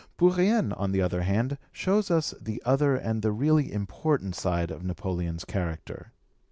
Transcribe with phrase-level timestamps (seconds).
[0.17, 4.83] Bourrienne, on the other hand, shows us the other and the really important side of
[4.83, 6.11] Napoleon's character.